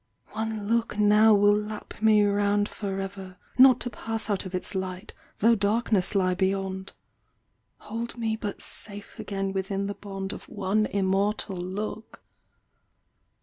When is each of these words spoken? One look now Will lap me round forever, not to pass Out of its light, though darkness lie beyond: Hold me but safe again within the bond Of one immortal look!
One 0.29 0.67
look 0.67 0.97
now 0.97 1.35
Will 1.35 1.55
lap 1.55 2.01
me 2.01 2.23
round 2.23 2.67
forever, 2.67 3.37
not 3.59 3.79
to 3.81 3.91
pass 3.91 4.31
Out 4.31 4.47
of 4.47 4.55
its 4.55 4.73
light, 4.73 5.13
though 5.37 5.53
darkness 5.53 6.15
lie 6.15 6.33
beyond: 6.33 6.93
Hold 7.77 8.17
me 8.17 8.35
but 8.35 8.63
safe 8.63 9.19
again 9.19 9.53
within 9.53 9.85
the 9.85 9.93
bond 9.93 10.33
Of 10.33 10.49
one 10.49 10.87
immortal 10.87 11.55
look! 11.55 12.23